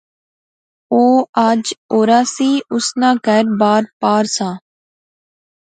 او 0.93 1.01
اج 1.49 1.65
اورار 1.93 2.25
سی، 2.35 2.49
اس 2.73 2.87
نا 3.01 3.09
کہھر 3.25 3.45
بار 3.59 3.83
پار 4.01 4.23
سا 4.35 4.49